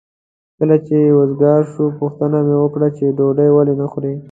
[0.57, 4.13] کله چې وزګار شو پوښتنه مې وکړه چې ډوډۍ ولې نه خورې؟